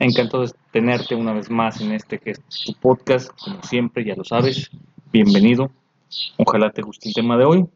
Encantado 0.00 0.44
de 0.44 0.52
tenerte 0.70 1.16
una 1.16 1.32
vez 1.32 1.50
más 1.50 1.80
en 1.80 1.90
este 1.90 2.20
podcast, 2.80 3.30
como 3.42 3.60
siempre, 3.64 4.04
ya 4.04 4.14
lo 4.14 4.22
sabes. 4.22 4.70
Bienvenido. 5.12 5.72
Ojalá 6.36 6.70
te 6.70 6.82
guste 6.82 7.08
el 7.08 7.14
tema 7.16 7.36
de 7.36 7.44
hoy. 7.44 7.66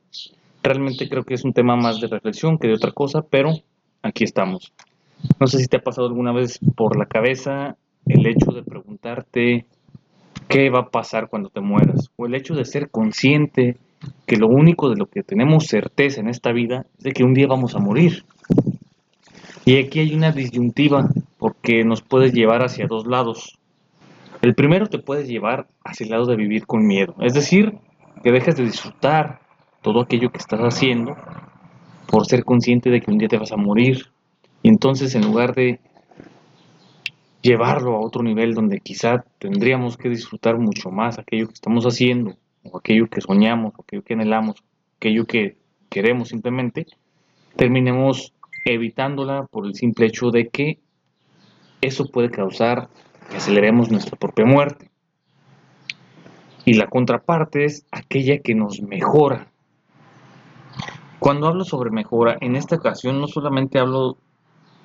Realmente 0.63 1.09
creo 1.09 1.25
que 1.25 1.35
es 1.35 1.43
un 1.43 1.53
tema 1.53 1.75
más 1.75 2.01
de 2.01 2.07
reflexión 2.07 2.59
que 2.59 2.69
de 2.69 2.75
otra 2.75 2.93
cosa, 2.93 3.23
pero 3.23 3.51
aquí 4.03 4.23
estamos. 4.23 4.73
No 5.41 5.49
sé 5.49 5.59
si 5.59 5.67
te 5.67 5.79
ha 5.79 5.83
pasado 5.83 6.07
alguna 6.07 6.33
vez 6.33 6.61
por 6.77 6.97
la 6.97 7.07
cabeza 7.07 7.77
el 8.07 8.25
hecho 8.25 8.53
de 8.53 8.63
preguntarte 8.63 9.67
qué 10.47 10.71
va 10.71 10.81
a 10.81 10.91
pasar 10.91 11.29
cuando 11.29 11.49
te 11.49 11.61
mueras, 11.61 12.09
o 12.15 12.27
el 12.27 12.37
hecho 12.37 12.55
de 12.55 12.65
ser 12.65 12.89
consciente 12.91 13.79
que 14.27 14.37
lo 14.37 14.47
único 14.47 14.89
de 14.91 14.97
lo 14.97 15.07
que 15.07 15.25
tenemos 15.25 15.67
certeza 15.67 16.21
en 16.21 16.29
esta 16.29 16.53
vida 16.53 16.87
es 16.99 17.03
de 17.03 17.13
que 17.13 17.25
un 17.25 17.35
día 17.35 17.49
vamos 17.49 17.75
a 17.75 17.81
morir. 17.81 18.25
Y 19.65 19.79
aquí 19.79 19.99
hay 19.99 20.15
una 20.15 20.31
disyuntiva 20.31 21.09
porque 21.43 21.83
nos 21.83 22.03
puede 22.03 22.31
llevar 22.31 22.63
hacia 22.63 22.87
dos 22.87 23.05
lados. 23.05 23.59
El 24.43 24.55
primero 24.55 24.87
te 24.87 25.01
puede 25.01 25.25
llevar 25.25 25.67
hacia 25.83 26.05
el 26.05 26.11
lado 26.11 26.25
de 26.27 26.37
vivir 26.37 26.67
con 26.67 26.87
miedo, 26.87 27.17
es 27.19 27.35
decir, 27.35 27.81
que 28.23 28.31
dejes 28.31 28.55
de 28.55 28.63
disfrutar 28.63 29.41
todo 29.83 30.01
aquello 30.01 30.31
que 30.31 30.39
estás 30.39 30.61
haciendo 30.61 31.17
por 32.07 32.27
ser 32.27 32.45
consciente 32.45 32.91
de 32.91 33.01
que 33.01 33.11
un 33.11 33.19
día 33.19 33.27
te 33.27 33.39
vas 33.39 33.51
a 33.51 33.57
morir. 33.57 34.07
Y 34.63 34.69
entonces 34.69 35.17
en 35.17 35.23
lugar 35.23 35.53
de 35.57 35.81
llevarlo 37.41 37.97
a 37.97 38.01
otro 38.01 38.23
nivel 38.23 38.55
donde 38.55 38.79
quizá 38.79 39.25
tendríamos 39.41 39.97
que 39.97 40.11
disfrutar 40.11 40.57
mucho 40.59 40.91
más 40.91 41.19
aquello 41.19 41.49
que 41.49 41.55
estamos 41.55 41.85
haciendo, 41.87 42.37
o 42.63 42.79
aquello 42.79 43.09
que 43.09 43.21
soñamos, 43.21 43.73
o 43.77 43.83
aquello 43.83 44.05
que 44.05 44.15
anhelamos, 44.15 44.63
aquello 44.97 45.25
que 45.25 45.57
queremos 45.91 46.29
simplemente, 46.29 46.87
terminemos 47.57 48.33
evitándola 48.65 49.49
por 49.51 49.67
el 49.67 49.75
simple 49.75 50.07
hecho 50.07 50.31
de 50.31 50.49
que 50.49 50.79
eso 51.83 52.07
puede 52.07 52.31
causar 52.31 52.89
que 53.29 53.37
aceleremos 53.37 53.91
nuestra 53.91 54.17
propia 54.17 54.47
muerte. 54.47 54.91
Y 56.65 56.75
la 56.75 56.87
contraparte 56.87 57.65
es 57.65 57.85
aquella 57.91 58.39
que 58.39 58.55
nos 58.55 58.81
mejora. 58.81 59.49
Cuando 61.19 61.49
hablo 61.49 61.65
sobre 61.65 61.91
mejora, 61.91 62.37
en 62.41 62.57
esta 62.57 62.77
ocasión 62.77 63.21
no 63.21 63.27
solamente 63.27 63.79
hablo 63.79 64.17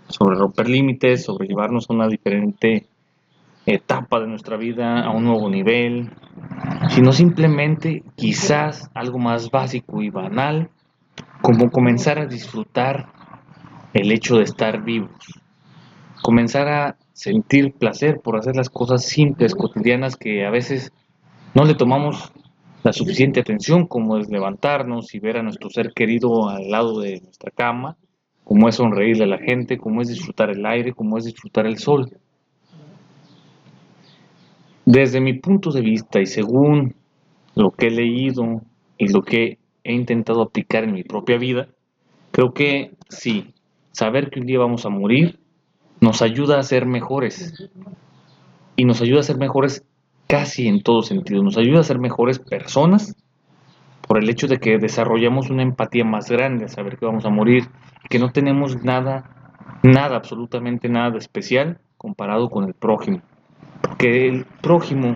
sobre 0.10 0.38
romper 0.38 0.70
límites, 0.70 1.24
sobre 1.24 1.48
llevarnos 1.48 1.90
a 1.90 1.94
una 1.94 2.08
diferente 2.08 2.88
etapa 3.66 4.20
de 4.20 4.28
nuestra 4.28 4.58
vida, 4.58 5.02
a 5.02 5.12
un 5.12 5.26
nuevo 5.26 5.50
nivel, 5.50 6.12
sino 6.90 7.12
simplemente 7.12 8.04
quizás 8.16 8.90
algo 8.94 9.20
más 9.20 9.52
básico 9.52 10.02
y 10.02 10.10
banal, 10.10 10.70
como 11.42 11.70
comenzar 11.70 12.18
a 12.18 12.26
disfrutar 12.26 13.08
el 13.94 14.12
hecho 14.12 14.38
de 14.38 14.44
estar 14.44 14.84
vivos, 14.84 15.12
comenzar 16.22 16.68
a 16.68 16.98
sentir 17.14 17.74
placer 17.74 18.20
por 18.24 18.38
hacer 18.38 18.56
las 18.56 18.70
cosas 18.70 19.06
simples, 19.06 19.56
cotidianas, 19.56 20.16
que 20.16 20.46
a 20.46 20.52
veces 20.52 20.92
no 21.54 21.66
le 21.66 21.74
tomamos 21.74 22.32
la 22.84 22.94
suficiente 22.94 23.40
atención, 23.40 23.88
como 23.88 24.18
es 24.18 24.30
levantarnos 24.30 25.14
y 25.16 25.20
ver 25.20 25.38
a 25.38 25.44
nuestro 25.44 25.70
ser 25.70 25.94
querido 25.94 26.50
al 26.50 26.70
lado 26.70 27.00
de 27.00 27.22
nuestra 27.22 27.52
cama, 27.52 27.98
como 28.44 28.70
es 28.70 28.76
sonreírle 28.76 29.26
a 29.26 29.28
la 29.28 29.40
gente, 29.40 29.78
como 29.78 30.02
es 30.02 30.08
disfrutar 30.08 30.50
el 30.52 30.66
aire, 30.66 30.94
como 30.94 31.18
es 31.18 31.26
disfrutar 31.26 31.66
el 31.66 31.78
sol. 31.78 32.10
Desde 34.86 35.20
mi 35.20 35.34
punto 35.34 35.72
de 35.72 35.82
vista 35.82 36.22
y 36.22 36.26
según 36.26 36.96
lo 37.56 37.72
que 37.72 37.88
he 37.88 37.92
leído 37.92 38.62
y 38.98 39.10
lo 39.12 39.22
que 39.24 39.58
he 39.84 39.94
intentado 39.94 40.42
aplicar 40.42 40.84
en 40.86 40.94
mi 40.94 41.04
propia 41.04 41.38
vida, 41.38 41.68
creo 42.32 42.54
que 42.54 42.92
sí, 43.10 43.54
saber 43.92 44.30
que 44.30 44.40
un 44.40 44.46
día 44.46 44.60
vamos 44.60 44.86
a 44.86 44.90
morir 44.90 45.40
nos 46.00 46.22
ayuda 46.22 46.60
a 46.60 46.64
ser 46.64 46.86
mejores. 46.86 47.70
Y 48.76 48.86
nos 48.86 49.02
ayuda 49.02 49.22
a 49.22 49.24
ser 49.24 49.38
mejores 49.38 49.84
casi 50.28 50.68
en 50.68 50.84
todo 50.84 51.02
sentido. 51.02 51.42
Nos 51.44 51.58
ayuda 51.58 51.80
a 51.80 51.84
ser 51.84 52.00
mejores 52.00 52.40
personas 52.40 53.16
por 54.08 54.18
el 54.18 54.30
hecho 54.30 54.48
de 54.48 54.58
que 54.58 54.78
desarrollamos 54.78 55.50
una 55.50 55.64
empatía 55.64 56.06
más 56.06 56.30
grande 56.30 56.66
a 56.66 56.70
saber 56.70 56.98
que 56.98 57.06
vamos 57.06 57.26
a 57.26 57.30
morir 57.30 57.66
que 58.10 58.20
no 58.20 58.32
tenemos 58.32 58.84
nada, 58.84 59.60
nada, 59.84 60.16
absolutamente 60.16 60.88
nada 60.88 61.12
de 61.12 61.18
especial 61.18 61.80
comparado 61.98 62.50
con 62.50 62.64
el 62.66 62.74
prójimo. 62.74 63.22
Porque 63.82 64.28
el 64.28 64.46
prójimo, 64.62 65.16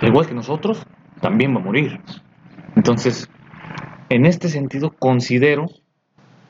al 0.00 0.08
igual 0.08 0.26
que 0.26 0.34
nosotros, 0.34 0.86
también 1.20 1.54
va 1.54 1.60
a 1.60 1.64
morir. 1.64 2.00
Entonces, 2.76 3.28
en 4.08 4.26
este 4.26 4.48
sentido, 4.48 4.90
considero 4.90 5.66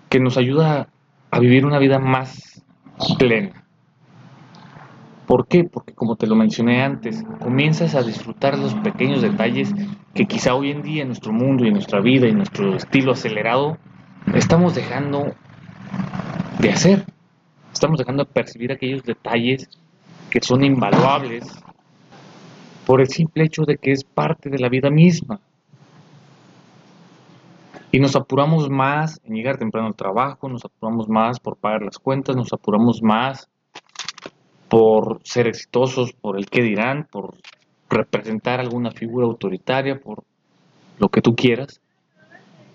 que 0.08 0.20
nos 0.20 0.36
ayuda 0.36 0.88
a 1.30 1.38
vivir 1.40 1.66
una 1.66 1.78
vida 1.78 1.98
más 1.98 2.51
plena. 3.18 3.64
¿Por 5.26 5.46
qué? 5.46 5.64
Porque 5.64 5.94
como 5.94 6.16
te 6.16 6.26
lo 6.26 6.34
mencioné 6.34 6.82
antes, 6.82 7.22
comienzas 7.40 7.94
a 7.94 8.02
disfrutar 8.02 8.58
los 8.58 8.74
pequeños 8.74 9.22
detalles 9.22 9.72
que 10.14 10.26
quizá 10.26 10.54
hoy 10.54 10.70
en 10.70 10.82
día 10.82 11.02
en 11.02 11.08
nuestro 11.08 11.32
mundo 11.32 11.64
y 11.64 11.68
en 11.68 11.74
nuestra 11.74 12.00
vida 12.00 12.26
y 12.26 12.32
nuestro 12.32 12.74
estilo 12.76 13.12
acelerado 13.12 13.78
estamos 14.34 14.74
dejando 14.74 15.32
de 16.58 16.70
hacer. 16.70 17.06
Estamos 17.72 17.98
dejando 17.98 18.24
de 18.24 18.30
percibir 18.30 18.72
aquellos 18.72 19.02
detalles 19.04 19.68
que 20.28 20.40
son 20.40 20.64
invaluables 20.64 21.44
por 22.86 23.00
el 23.00 23.08
simple 23.08 23.44
hecho 23.44 23.62
de 23.62 23.78
que 23.78 23.92
es 23.92 24.04
parte 24.04 24.50
de 24.50 24.58
la 24.58 24.68
vida 24.68 24.90
misma. 24.90 25.40
Y 27.94 28.00
nos 28.00 28.16
apuramos 28.16 28.70
más 28.70 29.20
en 29.22 29.34
llegar 29.34 29.58
temprano 29.58 29.88
al 29.88 29.94
trabajo, 29.94 30.48
nos 30.48 30.64
apuramos 30.64 31.10
más 31.10 31.38
por 31.38 31.58
pagar 31.58 31.82
las 31.82 31.98
cuentas, 31.98 32.34
nos 32.34 32.50
apuramos 32.54 33.02
más 33.02 33.50
por 34.70 35.20
ser 35.24 35.46
exitosos, 35.46 36.14
por 36.14 36.38
el 36.38 36.46
qué 36.46 36.62
dirán, 36.62 37.06
por 37.12 37.34
representar 37.90 38.60
alguna 38.60 38.92
figura 38.92 39.26
autoritaria, 39.26 40.00
por 40.00 40.24
lo 40.98 41.10
que 41.10 41.20
tú 41.20 41.34
quieras, 41.34 41.82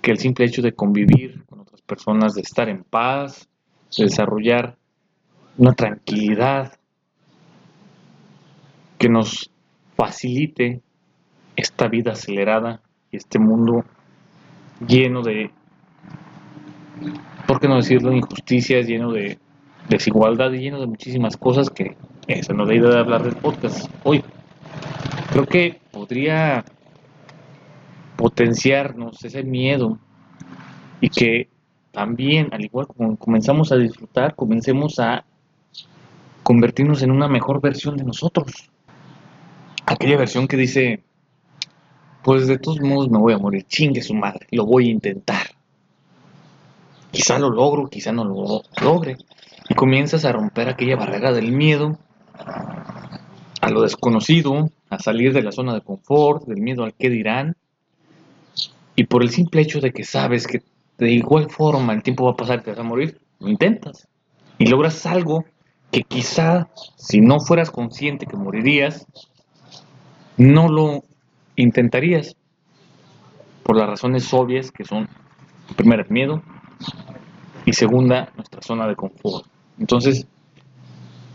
que 0.04 0.12
el 0.12 0.20
simple 0.20 0.46
hecho 0.46 0.62
de 0.62 0.74
convivir 0.74 1.44
con 1.48 1.62
otras 1.62 1.82
personas, 1.82 2.36
de 2.36 2.42
estar 2.42 2.70
en 2.70 2.84
paz, 2.84 3.50
de 3.98 4.04
desarrollar 4.04 4.78
una 5.58 5.74
tranquilidad 5.74 6.74
que 9.00 9.10
nos 9.10 9.50
facilite 9.96 10.84
esta 11.56 11.88
vida 11.88 12.12
acelerada 12.12 12.84
y 13.10 13.18
este 13.18 13.40
mundo 13.40 13.84
lleno 14.86 15.22
de, 15.22 15.52
¿por 17.48 17.60
qué 17.60 17.68
no 17.68 17.78
decirlo?, 17.78 18.12
injusticias, 18.12 18.88
lleno 18.88 19.12
de 19.12 19.40
desigualdad 19.90 20.52
lleno 20.52 20.80
de 20.80 20.88
muchísimas 20.88 21.38
cosas 21.38 21.70
que 21.70 21.96
esa 22.28 22.54
no 22.54 22.64
es 22.64 22.70
la 22.70 22.76
idea 22.76 22.90
de 22.90 23.00
hablar 23.00 23.24
del 23.24 23.36
podcast 23.36 23.90
hoy. 24.04 24.24
Creo 25.32 25.46
que 25.46 25.80
podría 25.92 26.66
potenciarnos 28.18 29.24
ese 29.24 29.44
miedo 29.44 29.98
y 31.00 31.10
que 31.10 31.48
también, 31.92 32.50
al 32.52 32.66
igual 32.66 32.88
como 32.88 33.16
comenzamos 33.18 33.72
a 33.72 33.78
disfrutar, 33.78 34.36
comencemos 34.36 35.00
a 35.00 35.26
convertirnos 36.44 37.02
en 37.02 37.12
una 37.12 37.28
mejor 37.28 37.62
versión 37.62 37.98
de 37.98 38.04
nosotros. 38.04 38.70
Aquella 39.86 40.18
versión 40.18 40.48
que 40.48 40.58
dice, 40.58 41.04
pues 42.24 42.48
de 42.48 42.58
todos 42.58 42.82
modos 42.82 43.10
me 43.10 43.20
voy 43.20 43.34
a 43.34 43.38
morir, 43.38 43.66
chingue 43.68 44.02
su 44.02 44.14
madre, 44.14 44.48
lo 44.52 44.66
voy 44.66 44.88
a 44.88 44.92
intentar. 44.92 45.48
Quizá 47.12 47.40
lo 47.40 47.50
logro, 47.50 47.88
quizá 47.88 48.12
no 48.12 48.26
lo 48.26 48.62
logre. 48.82 49.18
Y 49.70 49.76
comienzas 49.76 50.26
a 50.26 50.32
romper 50.32 50.70
aquella 50.70 50.96
barrera 50.96 51.32
del 51.32 51.52
miedo 51.52 51.98
a 53.62 53.70
lo 53.70 53.82
desconocido, 53.82 54.70
a 54.90 55.00
salir 55.00 55.34
de 55.34 55.44
la 55.44 55.52
zona 55.52 55.74
de 55.74 55.82
confort, 55.82 56.46
del 56.46 56.62
miedo 56.62 56.84
al 56.84 56.94
qué 56.94 57.10
dirán. 57.10 57.56
Y 58.96 59.06
por 59.06 59.24
el 59.24 59.30
simple 59.30 59.62
hecho 59.62 59.80
de 59.80 59.92
que 59.92 60.04
sabes 60.04 60.48
que 60.48 60.62
de 60.98 61.12
igual 61.12 61.50
forma 61.50 61.94
el 61.94 62.04
tiempo 62.04 62.26
va 62.26 62.32
a 62.32 62.38
pasar 62.38 62.60
y 62.60 62.64
te 62.64 62.72
vas 62.72 62.80
a 62.80 62.84
morir, 62.84 63.20
lo 63.40 63.50
intentas. 63.50 64.08
Y 64.58 64.68
logras 64.68 65.06
algo 65.06 65.46
que 65.92 66.04
quizá 66.04 66.70
si 66.96 67.22
no 67.22 67.40
fueras 67.40 67.72
consciente 67.72 68.26
que 68.26 68.38
morirías, 68.38 69.06
no 70.38 70.70
lo 70.70 71.04
intentarías? 71.58 72.36
Por 73.64 73.76
las 73.76 73.90
razones 73.90 74.34
obvias 74.34 74.72
que 74.72 74.86
son, 74.86 75.10
primera, 75.76 76.04
el 76.04 76.10
miedo 76.10 76.42
y 77.66 77.74
segunda, 77.74 78.32
nuestra 78.38 78.62
zona 78.62 78.88
de 78.88 78.96
confort. 78.96 79.46
Entonces, 79.78 80.26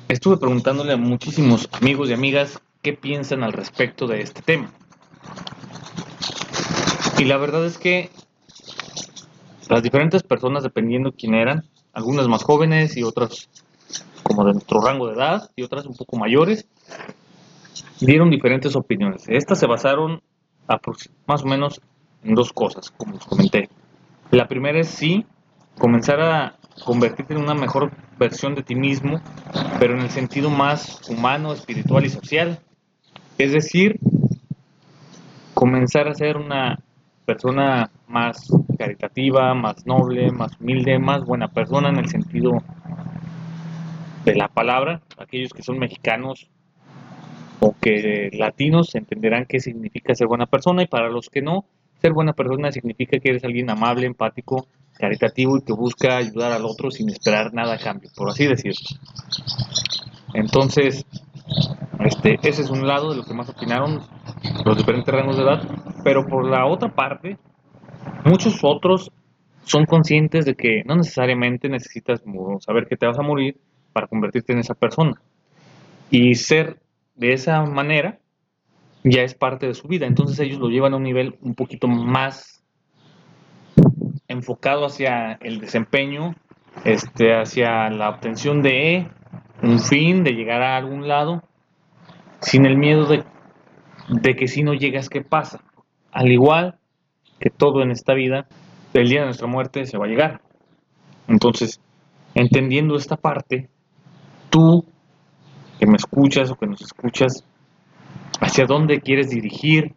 estuve 0.08 0.38
preguntándole 0.38 0.94
a 0.94 0.96
muchísimos 0.96 1.68
amigos 1.72 2.08
y 2.08 2.14
amigas 2.14 2.58
qué 2.80 2.94
piensan 2.94 3.42
al 3.42 3.52
respecto 3.52 4.06
de 4.06 4.22
este 4.22 4.40
tema. 4.40 4.70
Y 7.18 7.24
la 7.24 7.36
verdad 7.36 7.66
es 7.66 7.76
que 7.76 8.10
las 9.68 9.82
diferentes 9.82 10.22
personas, 10.22 10.62
dependiendo 10.62 11.12
quién 11.12 11.34
eran, 11.34 11.64
algunas 11.92 12.28
más 12.28 12.42
jóvenes 12.42 12.96
y 12.96 13.02
otras 13.02 13.48
como 14.22 14.44
de 14.44 14.54
nuestro 14.54 14.80
rango 14.80 15.08
de 15.08 15.14
edad 15.14 15.50
y 15.54 15.62
otras 15.62 15.86
un 15.86 15.94
poco 15.94 16.16
mayores, 16.16 16.66
dieron 18.00 18.30
diferentes 18.30 18.76
opiniones. 18.76 19.24
Estas 19.28 19.58
se 19.58 19.66
basaron 19.66 20.22
más 21.26 21.42
o 21.42 21.46
menos 21.46 21.80
en 22.24 22.34
dos 22.34 22.52
cosas, 22.52 22.90
como 22.90 23.14
les 23.14 23.24
comenté. 23.24 23.68
La 24.30 24.48
primera 24.48 24.80
es 24.80 24.88
sí, 24.88 25.26
comenzar 25.78 26.20
a 26.20 26.56
convertirte 26.84 27.34
en 27.34 27.40
una 27.40 27.54
mejor 27.54 27.90
versión 28.18 28.54
de 28.54 28.62
ti 28.62 28.74
mismo, 28.74 29.20
pero 29.78 29.94
en 29.94 30.00
el 30.00 30.10
sentido 30.10 30.50
más 30.50 31.08
humano, 31.10 31.52
espiritual 31.52 32.04
y 32.04 32.10
social. 32.10 32.60
Es 33.38 33.52
decir, 33.52 33.98
comenzar 35.54 36.08
a 36.08 36.14
ser 36.14 36.36
una 36.36 36.78
persona 37.24 37.90
más 38.08 38.48
caritativa, 38.78 39.54
más 39.54 39.86
noble, 39.86 40.30
más 40.30 40.58
humilde, 40.60 40.98
más 40.98 41.24
buena 41.24 41.48
persona 41.48 41.88
en 41.88 41.98
el 41.98 42.08
sentido 42.08 42.52
de 44.24 44.34
la 44.34 44.48
palabra. 44.48 45.00
Aquellos 45.18 45.52
que 45.52 45.62
son 45.62 45.78
mexicanos 45.78 46.48
o 47.64 47.76
que 47.80 48.28
latinos 48.32 48.92
entenderán 48.96 49.46
qué 49.48 49.60
significa 49.60 50.16
ser 50.16 50.26
buena 50.26 50.46
persona 50.46 50.82
y 50.82 50.88
para 50.88 51.08
los 51.08 51.30
que 51.30 51.42
no, 51.42 51.64
ser 52.00 52.12
buena 52.12 52.32
persona 52.32 52.72
significa 52.72 53.20
que 53.20 53.28
eres 53.30 53.44
alguien 53.44 53.70
amable, 53.70 54.04
empático, 54.04 54.66
caritativo 54.98 55.56
y 55.56 55.62
que 55.62 55.72
busca 55.72 56.16
ayudar 56.16 56.50
al 56.50 56.64
otro 56.64 56.90
sin 56.90 57.08
esperar 57.08 57.54
nada 57.54 57.74
a 57.74 57.78
cambio, 57.78 58.10
por 58.16 58.30
así 58.30 58.46
decirlo. 58.48 58.88
Entonces, 60.34 61.06
este, 62.00 62.36
ese 62.42 62.62
es 62.62 62.70
un 62.70 62.84
lado 62.84 63.10
de 63.10 63.18
lo 63.18 63.24
que 63.24 63.32
más 63.32 63.48
opinaron 63.48 64.00
los 64.64 64.76
diferentes 64.76 65.14
rangos 65.14 65.36
de 65.36 65.44
edad, 65.44 65.62
pero 66.02 66.26
por 66.26 66.44
la 66.44 66.66
otra 66.66 66.92
parte, 66.92 67.38
muchos 68.24 68.58
otros 68.64 69.12
son 69.62 69.86
conscientes 69.86 70.44
de 70.46 70.56
que 70.56 70.82
no 70.84 70.96
necesariamente 70.96 71.68
necesitas 71.68 72.24
saber 72.58 72.88
que 72.88 72.96
te 72.96 73.06
vas 73.06 73.20
a 73.20 73.22
morir 73.22 73.56
para 73.92 74.08
convertirte 74.08 74.52
en 74.52 74.58
esa 74.58 74.74
persona. 74.74 75.14
Y 76.10 76.34
ser 76.34 76.81
de 77.14 77.32
esa 77.32 77.62
manera 77.62 78.18
ya 79.04 79.22
es 79.22 79.34
parte 79.34 79.66
de 79.66 79.74
su 79.74 79.88
vida. 79.88 80.06
Entonces 80.06 80.38
ellos 80.40 80.58
lo 80.58 80.68
llevan 80.68 80.94
a 80.94 80.96
un 80.96 81.02
nivel 81.02 81.36
un 81.40 81.54
poquito 81.54 81.88
más 81.88 82.64
enfocado 84.28 84.86
hacia 84.86 85.32
el 85.40 85.60
desempeño, 85.60 86.34
este, 86.84 87.34
hacia 87.34 87.90
la 87.90 88.10
obtención 88.10 88.62
de 88.62 89.08
un 89.62 89.78
fin, 89.78 90.24
de 90.24 90.32
llegar 90.32 90.62
a 90.62 90.76
algún 90.76 91.06
lado, 91.06 91.42
sin 92.40 92.66
el 92.66 92.76
miedo 92.76 93.06
de, 93.06 93.24
de 94.08 94.34
que 94.34 94.48
si 94.48 94.62
no 94.62 94.74
llegas, 94.74 95.08
¿qué 95.08 95.22
pasa? 95.22 95.60
Al 96.10 96.30
igual 96.30 96.78
que 97.38 97.50
todo 97.50 97.82
en 97.82 97.90
esta 97.90 98.14
vida, 98.14 98.46
el 98.94 99.08
día 99.08 99.20
de 99.20 99.26
nuestra 99.26 99.46
muerte 99.46 99.84
se 99.84 99.98
va 99.98 100.06
a 100.06 100.08
llegar. 100.08 100.40
Entonces, 101.28 101.80
entendiendo 102.34 102.96
esta 102.96 103.16
parte, 103.16 103.68
tú 104.50 104.84
que 105.82 105.88
me 105.88 105.96
escuchas 105.96 106.48
o 106.48 106.54
que 106.54 106.68
nos 106.68 106.80
escuchas, 106.80 107.44
hacia 108.40 108.66
dónde 108.66 109.00
quieres 109.00 109.30
dirigir 109.30 109.92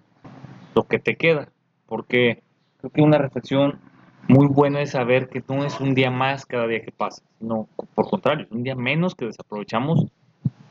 lo 0.74 0.82
que 0.88 0.98
te 0.98 1.16
queda, 1.16 1.50
porque 1.86 2.42
creo 2.80 2.90
que 2.90 3.02
una 3.04 3.20
reflexión 3.20 3.80
muy 4.28 4.48
buena 4.48 4.82
es 4.82 4.94
saber 4.94 5.30
que 5.30 5.44
no 5.48 5.64
es 5.64 5.80
un 5.80 5.94
día 5.94 6.10
más 6.10 6.48
cada 6.48 6.66
día 6.66 6.82
que 6.82 6.92
pasa, 6.92 7.22
sino 7.38 7.70
por 7.94 8.10
contrario, 8.10 8.48
un 8.50 8.64
día 8.64 8.74
menos 8.74 9.14
que 9.14 9.28
desaprovechamos 9.28 10.08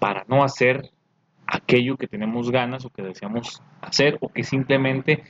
para 0.00 0.24
no 0.26 0.42
hacer 0.42 0.90
aquello 1.46 1.96
que 1.96 2.08
tenemos 2.08 2.50
ganas 2.50 2.84
o 2.84 2.90
que 2.90 3.02
deseamos 3.02 3.62
hacer 3.82 4.18
o 4.20 4.30
que 4.30 4.42
simplemente 4.42 5.22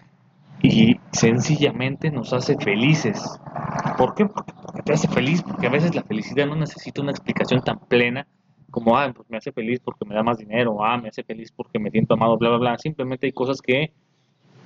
y 0.63 0.99
sencillamente 1.13 2.11
nos 2.11 2.33
hace 2.33 2.57
felices. 2.57 3.23
¿Por 3.99 4.15
qué? 4.15 4.25
Porque 4.25 4.83
te 4.83 4.95
hace 4.95 5.09
feliz, 5.09 5.43
porque 5.43 5.67
a 5.67 5.71
veces 5.71 5.95
la 5.95 6.05
felicidad 6.05 6.47
no 6.47 6.57
necesita 6.57 7.03
una 7.03 7.11
explicación 7.11 7.61
tan 7.61 7.81
plena 7.81 8.27
como, 8.75 8.99
ah, 8.99 9.13
pues 9.15 9.31
me 9.31 9.37
hace 9.37 9.53
feliz 9.53 9.79
porque 9.79 10.05
me 10.05 10.17
da 10.17 10.25
más 10.25 10.39
dinero, 10.39 10.85
ah, 10.85 10.99
me 10.99 11.09
hace 11.09 11.23
feliz 11.23 11.53
porque 11.53 11.79
me 11.79 11.93
siento 11.93 12.15
amado, 12.15 12.37
bla, 12.37 12.49
bla, 12.49 12.59
bla. 12.59 12.79
Simplemente 12.79 13.27
hay 13.27 13.33
cosas 13.33 13.63
que 13.63 13.93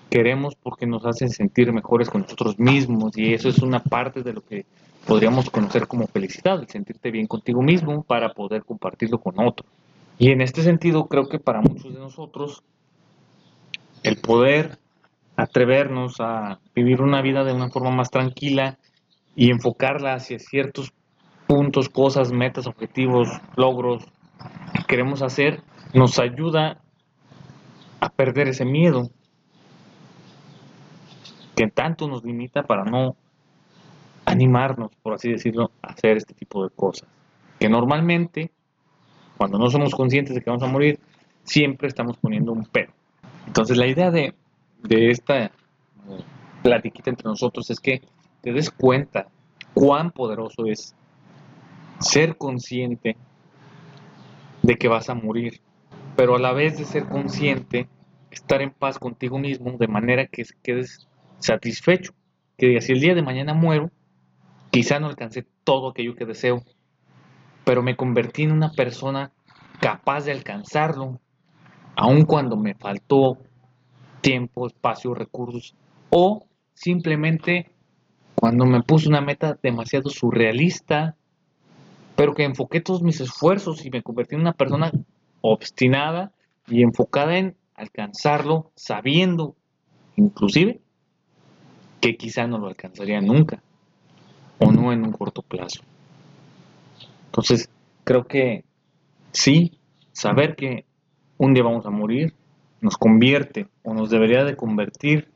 queremos 0.08 0.54
porque 0.54 0.86
nos 0.86 1.04
hacen 1.04 1.28
sentir 1.28 1.70
mejores 1.74 2.08
con 2.08 2.22
nosotros 2.22 2.58
mismos 2.58 3.18
y 3.18 3.34
eso 3.34 3.50
es 3.50 3.58
una 3.58 3.80
parte 3.80 4.22
de 4.22 4.32
lo 4.32 4.40
que 4.40 4.64
podríamos 5.06 5.50
conocer 5.50 5.86
como 5.86 6.06
felicidad, 6.06 6.58
el 6.58 6.68
sentirte 6.68 7.10
bien 7.10 7.26
contigo 7.26 7.60
mismo 7.60 8.02
para 8.02 8.32
poder 8.32 8.64
compartirlo 8.64 9.18
con 9.18 9.38
otro. 9.38 9.66
Y 10.18 10.30
en 10.30 10.40
este 10.40 10.62
sentido 10.62 11.06
creo 11.06 11.28
que 11.28 11.38
para 11.38 11.60
muchos 11.60 11.92
de 11.92 12.00
nosotros 12.00 12.62
el 14.02 14.16
poder 14.16 14.78
atrevernos 15.36 16.16
a 16.20 16.60
vivir 16.74 17.02
una 17.02 17.20
vida 17.20 17.44
de 17.44 17.52
una 17.52 17.68
forma 17.68 17.90
más 17.90 18.10
tranquila 18.10 18.78
y 19.36 19.50
enfocarla 19.50 20.14
hacia 20.14 20.38
ciertos 20.38 20.94
puntos, 21.48 21.88
cosas, 21.88 22.30
metas, 22.30 22.66
objetivos, 22.66 23.28
logros 23.56 24.04
que 24.74 24.84
queremos 24.84 25.22
hacer, 25.22 25.62
nos 25.94 26.18
ayuda 26.18 26.82
a 28.00 28.10
perder 28.10 28.48
ese 28.48 28.66
miedo 28.66 29.10
que 31.56 31.66
tanto 31.68 32.06
nos 32.06 32.22
limita 32.22 32.62
para 32.62 32.84
no 32.84 33.16
animarnos, 34.26 34.92
por 35.02 35.14
así 35.14 35.32
decirlo, 35.32 35.72
a 35.82 35.88
hacer 35.88 36.18
este 36.18 36.34
tipo 36.34 36.62
de 36.62 36.70
cosas. 36.70 37.08
Que 37.58 37.68
normalmente, 37.68 38.52
cuando 39.38 39.58
no 39.58 39.68
somos 39.70 39.94
conscientes 39.94 40.34
de 40.34 40.42
que 40.42 40.50
vamos 40.50 40.62
a 40.62 40.70
morir, 40.70 41.00
siempre 41.44 41.88
estamos 41.88 42.18
poniendo 42.18 42.52
un 42.52 42.66
pero. 42.66 42.92
Entonces 43.46 43.78
la 43.78 43.86
idea 43.86 44.10
de, 44.10 44.34
de 44.82 45.10
esta 45.10 45.50
platiquita 46.62 47.08
entre 47.08 47.24
nosotros 47.24 47.70
es 47.70 47.80
que 47.80 48.02
te 48.42 48.52
des 48.52 48.70
cuenta 48.70 49.28
cuán 49.72 50.10
poderoso 50.10 50.66
es 50.66 50.94
ser 52.00 52.36
consciente 52.36 53.16
de 54.62 54.76
que 54.76 54.88
vas 54.88 55.08
a 55.08 55.14
morir, 55.14 55.60
pero 56.16 56.36
a 56.36 56.38
la 56.38 56.52
vez 56.52 56.78
de 56.78 56.84
ser 56.84 57.06
consciente, 57.06 57.88
estar 58.30 58.62
en 58.62 58.70
paz 58.70 58.98
contigo 58.98 59.38
mismo 59.38 59.76
de 59.78 59.88
manera 59.88 60.26
que 60.26 60.44
quedes 60.62 61.08
satisfecho, 61.38 62.12
que 62.56 62.80
si 62.80 62.92
el 62.92 63.00
día 63.00 63.14
de 63.14 63.22
mañana 63.22 63.54
muero, 63.54 63.90
quizá 64.70 64.98
no 64.98 65.06
alcancé 65.06 65.46
todo 65.64 65.90
aquello 65.90 66.14
que 66.14 66.26
deseo, 66.26 66.62
pero 67.64 67.82
me 67.82 67.96
convertí 67.96 68.42
en 68.42 68.52
una 68.52 68.72
persona 68.72 69.32
capaz 69.80 70.24
de 70.24 70.32
alcanzarlo, 70.32 71.20
aun 71.96 72.24
cuando 72.24 72.56
me 72.56 72.74
faltó 72.74 73.38
tiempo, 74.20 74.66
espacio, 74.66 75.14
recursos, 75.14 75.74
o 76.10 76.46
simplemente 76.74 77.70
cuando 78.34 78.66
me 78.66 78.82
puse 78.82 79.08
una 79.08 79.20
meta 79.20 79.58
demasiado 79.62 80.10
surrealista, 80.10 81.16
pero 82.18 82.34
que 82.34 82.42
enfoqué 82.42 82.80
todos 82.80 83.00
mis 83.00 83.20
esfuerzos 83.20 83.86
y 83.86 83.90
me 83.90 84.02
convertí 84.02 84.34
en 84.34 84.40
una 84.40 84.52
persona 84.52 84.90
obstinada 85.40 86.32
y 86.66 86.82
enfocada 86.82 87.38
en 87.38 87.54
alcanzarlo, 87.76 88.72
sabiendo 88.74 89.54
inclusive 90.16 90.80
que 92.00 92.16
quizá 92.16 92.48
no 92.48 92.58
lo 92.58 92.66
alcanzaría 92.66 93.20
nunca 93.20 93.62
o 94.58 94.72
no 94.72 94.92
en 94.92 95.04
un 95.04 95.12
corto 95.12 95.42
plazo. 95.42 95.82
Entonces, 97.26 97.70
creo 98.02 98.26
que 98.26 98.64
sí, 99.30 99.78
saber 100.10 100.56
que 100.56 100.86
un 101.36 101.54
día 101.54 101.62
vamos 101.62 101.86
a 101.86 101.90
morir 101.90 102.34
nos 102.80 102.96
convierte 102.96 103.68
o 103.84 103.94
nos 103.94 104.10
debería 104.10 104.42
de 104.42 104.56
convertir 104.56 105.28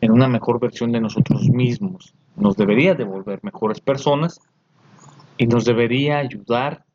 en 0.00 0.10
una 0.10 0.26
mejor 0.26 0.58
versión 0.58 0.90
de 0.90 1.00
nosotros 1.00 1.48
mismos, 1.48 2.12
nos 2.34 2.56
debería 2.56 2.94
de 2.94 3.04
volver 3.04 3.38
mejores 3.44 3.80
personas 3.80 4.40
y 5.44 5.46
nos 5.46 5.66
debería 5.66 6.16
ayudar 6.16 6.86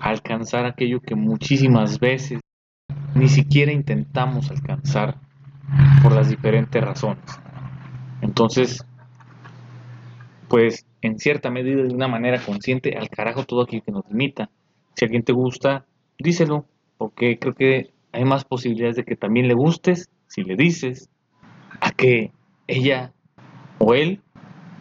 a 0.00 0.08
alcanzar 0.08 0.64
aquello 0.64 1.00
que 1.00 1.14
muchísimas 1.14 2.00
veces 2.00 2.40
ni 3.14 3.28
siquiera 3.28 3.70
intentamos 3.70 4.50
alcanzar 4.50 5.20
por 6.02 6.12
las 6.12 6.30
diferentes 6.30 6.82
razones. 6.82 7.38
Entonces, 8.22 8.82
pues 10.48 10.86
en 11.02 11.18
cierta 11.18 11.50
medida, 11.50 11.82
de 11.82 11.94
una 11.94 12.08
manera 12.08 12.40
consciente, 12.40 12.96
al 12.96 13.10
carajo 13.10 13.44
todo 13.44 13.64
aquello 13.64 13.82
que 13.84 13.92
nos 13.92 14.08
limita. 14.08 14.48
Si 14.94 15.04
alguien 15.04 15.22
te 15.22 15.34
gusta, 15.34 15.84
díselo, 16.18 16.64
porque 16.96 17.38
creo 17.38 17.52
que 17.52 17.90
hay 18.10 18.24
más 18.24 18.46
posibilidades 18.46 18.96
de 18.96 19.04
que 19.04 19.16
también 19.16 19.48
le 19.48 19.54
gustes 19.54 20.08
si 20.28 20.44
le 20.44 20.56
dices, 20.56 21.10
a 21.82 21.90
que 21.90 22.32
ella 22.66 23.12
o 23.78 23.92
él 23.92 24.22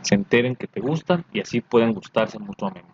se 0.02 0.16
enteren 0.16 0.56
que 0.56 0.68
te 0.68 0.80
gustan 0.80 1.26
y 1.34 1.42
así 1.42 1.62
pueden 1.62 1.94
gustarse 1.94 2.40
mutuamente. 2.40 2.90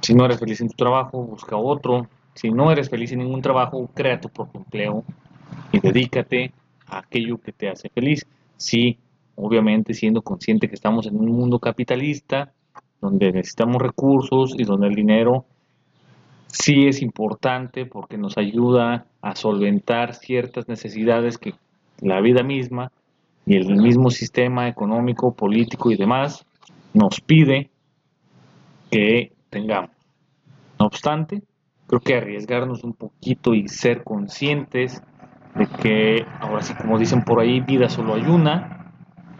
Si 0.00 0.14
no 0.14 0.24
eres 0.24 0.38
feliz 0.38 0.60
en 0.60 0.68
tu 0.68 0.76
trabajo, 0.76 1.22
busca 1.22 1.56
otro. 1.56 2.08
Si 2.34 2.50
no 2.50 2.70
eres 2.70 2.88
feliz 2.88 3.12
en 3.12 3.18
ningún 3.18 3.42
trabajo, 3.42 3.90
crea 3.94 4.20
tu 4.20 4.28
propio 4.28 4.60
empleo 4.60 5.04
y 5.72 5.80
dedícate 5.80 6.52
a 6.86 6.98
aquello 6.98 7.38
que 7.38 7.52
te 7.52 7.68
hace 7.68 7.88
feliz. 7.90 8.26
Sí, 8.56 8.98
obviamente 9.36 9.94
siendo 9.94 10.22
consciente 10.22 10.68
que 10.68 10.74
estamos 10.74 11.06
en 11.06 11.16
un 11.18 11.26
mundo 11.26 11.58
capitalista, 11.58 12.52
donde 13.00 13.32
necesitamos 13.32 13.80
recursos 13.80 14.54
y 14.58 14.64
donde 14.64 14.88
el 14.88 14.94
dinero 14.94 15.44
sí 16.46 16.86
es 16.86 17.02
importante 17.02 17.86
porque 17.86 18.18
nos 18.18 18.36
ayuda 18.36 19.06
a 19.22 19.36
solventar 19.36 20.14
ciertas 20.14 20.68
necesidades 20.68 21.38
que 21.38 21.54
la 22.00 22.20
vida 22.20 22.42
misma 22.42 22.92
y 23.46 23.56
el 23.56 23.76
mismo 23.76 24.10
sistema 24.10 24.68
económico, 24.68 25.34
político 25.34 25.90
y 25.90 25.96
demás 25.96 26.44
nos 26.92 27.20
pide 27.20 27.70
que 28.90 29.32
tengamos. 29.50 29.90
No 30.78 30.86
obstante, 30.86 31.42
creo 31.86 32.00
que 32.00 32.14
arriesgarnos 32.16 32.84
un 32.84 32.94
poquito 32.94 33.54
y 33.54 33.68
ser 33.68 34.04
conscientes 34.04 35.02
de 35.54 35.66
que, 35.66 36.26
ahora 36.40 36.62
sí 36.62 36.74
como 36.74 36.98
dicen 36.98 37.22
por 37.22 37.40
ahí, 37.40 37.60
vida 37.60 37.88
solo 37.88 38.14
hay 38.14 38.22
una, 38.22 38.92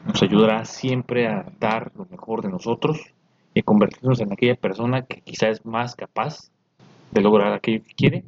nos 0.07 0.23
ayudará 0.23 0.65
siempre 0.65 1.29
a 1.29 1.47
dar 1.59 1.93
lo 1.95 2.07
mejor 2.07 2.43
de 2.43 2.49
nosotros 2.49 3.01
y 3.55 3.63
convertirnos 3.63 4.21
en 4.21 4.33
aquella 4.33 4.55
persona 4.55 5.03
que 5.03 5.21
quizá 5.21 5.49
es 5.49 5.65
más 5.65 5.95
capaz 5.95 6.51
de 7.11 7.21
lograr 7.21 7.53
aquello 7.53 7.83
que 7.85 7.95
quiere 7.95 8.25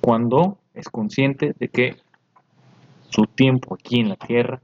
cuando 0.00 0.58
es 0.74 0.88
consciente 0.88 1.54
de 1.58 1.68
que 1.68 1.96
su 3.10 3.24
tiempo 3.26 3.74
aquí 3.74 4.00
en 4.00 4.08
la 4.08 4.16
tierra 4.16 4.62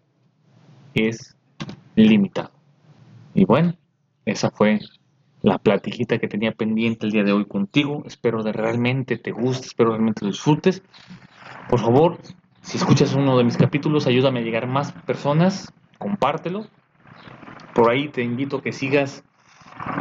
es 0.94 1.36
limitado. 1.94 2.52
Y 3.34 3.44
bueno, 3.44 3.74
esa 4.24 4.50
fue 4.50 4.80
la 5.42 5.58
platiquita 5.58 6.18
que 6.18 6.28
tenía 6.28 6.52
pendiente 6.52 7.06
el 7.06 7.12
día 7.12 7.24
de 7.24 7.32
hoy 7.32 7.44
contigo. 7.44 8.02
Espero 8.06 8.42
de 8.42 8.52
realmente 8.52 9.18
te 9.18 9.32
guste, 9.32 9.66
espero 9.66 9.90
realmente 9.90 10.24
disfrutes. 10.24 10.82
Por 11.68 11.80
favor, 11.80 12.18
si 12.62 12.78
escuchas 12.78 13.14
uno 13.14 13.36
de 13.36 13.44
mis 13.44 13.56
capítulos, 13.56 14.06
ayúdame 14.06 14.40
a 14.40 14.42
llegar 14.42 14.64
a 14.64 14.68
más 14.68 14.92
personas, 14.92 15.72
compártelo. 15.98 16.66
Por 17.74 17.90
ahí 17.90 18.08
te 18.08 18.22
invito 18.22 18.58
a 18.58 18.62
que 18.62 18.72
sigas 18.72 19.24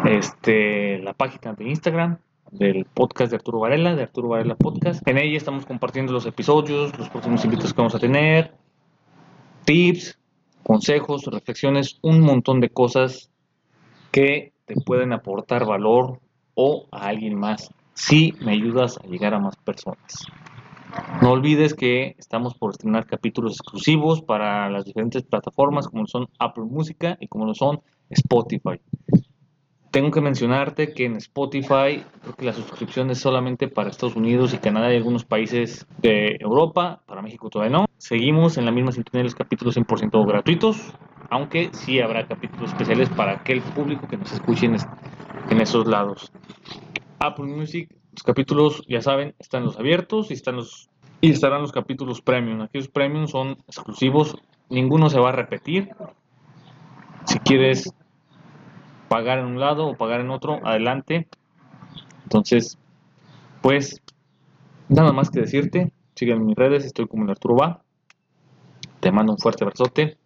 este, 0.06 1.00
la 1.00 1.14
página 1.14 1.54
de 1.54 1.66
Instagram 1.66 2.18
del 2.58 2.86
podcast 2.86 3.32
de 3.32 3.38
Arturo 3.38 3.60
Varela, 3.60 3.96
de 3.96 4.04
Arturo 4.04 4.30
Varela 4.30 4.56
Podcast. 4.56 5.08
En 5.08 5.18
ella 5.18 5.38
estamos 5.38 5.66
compartiendo 5.66 6.14
los 6.14 6.26
episodios, 6.26 6.98
los 6.98 7.10
próximos 7.10 7.44
invitados 7.44 7.74
que 7.74 7.78
vamos 7.78 7.96
a 7.96 8.00
tener, 8.00 8.54
tips, 9.66 10.18
consejos, 10.64 11.26
reflexiones, 11.26 12.00
un 12.02 12.22
montón 12.22 12.62
de 12.62 12.70
cosas 12.70 13.30
que 14.12 14.54
te 14.66 14.76
pueden 14.76 15.14
aportar 15.14 15.66
valor 15.66 16.20
o 16.56 16.88
a 16.92 17.08
alguien 17.08 17.36
más 17.36 17.70
si 17.94 18.34
me 18.42 18.54
ayudas 18.54 18.98
a 18.98 19.08
llegar 19.08 19.34
a 19.34 19.40
más 19.40 19.56
personas. 19.58 20.26
No 21.22 21.32
olvides 21.32 21.74
que 21.74 22.16
estamos 22.18 22.56
por 22.56 22.72
estrenar 22.72 23.06
capítulos 23.06 23.54
exclusivos 23.54 24.22
para 24.22 24.70
las 24.70 24.86
diferentes 24.86 25.24
plataformas 25.24 25.88
como 25.88 26.08
son 26.08 26.28
Apple 26.40 26.64
Música 26.64 27.18
y 27.20 27.28
como 27.28 27.46
lo 27.46 27.54
son 27.54 27.82
Spotify. 28.10 28.80
Tengo 29.96 30.12
que 30.12 30.20
mencionarte 30.20 30.92
que 30.92 31.06
en 31.06 31.16
Spotify 31.16 32.04
creo 32.22 32.36
que 32.38 32.44
la 32.44 32.52
suscripción 32.52 33.12
es 33.12 33.20
solamente 33.20 33.70
para 33.70 33.90
Estados 33.90 34.18
Unidos 34.18 34.54
y 34.54 34.58
Canadá 34.58 34.92
y 34.92 34.98
algunos 34.98 35.24
países 35.24 35.88
de 36.02 36.36
Europa, 36.42 37.02
para 37.06 37.22
México 37.22 37.50
todavía 37.50 37.78
no. 37.78 37.86
Seguimos 37.98 38.58
en 38.58 38.66
la 38.66 38.74
misma 38.74 38.92
sintonía 38.92 39.20
de 39.20 39.30
los 39.30 39.36
capítulos 39.36 39.78
100% 39.78 40.28
gratuitos, 40.28 40.92
aunque 41.30 41.70
sí 41.72 42.02
habrá 42.02 42.28
capítulos 42.28 42.72
especiales 42.72 43.08
para 43.08 43.36
aquel 43.36 43.62
público 43.62 44.06
que 44.10 44.18
nos 44.18 44.34
escuche 44.34 44.66
en, 44.66 44.76
en 45.50 45.62
esos 45.62 45.88
lados. 45.88 46.30
Apple 47.20 47.46
Music, 47.46 47.90
los 48.12 48.24
capítulos, 48.24 48.84
ya 48.90 49.00
saben, 49.00 49.34
están 49.40 49.64
los 49.64 49.80
abiertos 49.80 50.30
y, 50.30 50.34
están 50.34 50.58
los, 50.58 50.90
y 51.22 51.32
estarán 51.32 51.62
los 51.62 51.72
capítulos 51.72 52.22
premium. 52.22 52.60
Aquellos 52.60 52.90
premium 52.90 53.28
son 53.28 53.60
exclusivos, 53.66 54.36
ninguno 54.70 55.10
se 55.10 55.22
va 55.22 55.30
a 55.30 55.32
repetir. 55.32 55.88
Si 57.28 57.40
quieres 57.40 57.95
pagar 59.08 59.40
en 59.40 59.46
un 59.46 59.60
lado 59.60 59.88
o 59.88 59.96
pagar 59.96 60.22
en 60.22 60.30
otro, 60.30 60.66
adelante. 60.66 61.28
Entonces, 62.24 62.78
pues, 63.62 64.02
nada 64.90 65.12
más 65.14 65.30
que 65.30 65.42
decirte. 65.42 65.92
Sígueme 66.16 66.42
en 66.42 66.48
mis 66.48 66.56
redes, 66.56 66.86
estoy 66.86 67.08
como 67.08 67.26
el 67.26 67.32
Arturo 67.32 67.56
Va. 67.56 67.82
Te 69.00 69.12
mando 69.12 69.34
un 69.34 69.38
fuerte 69.38 69.64
abrazote 69.64 70.18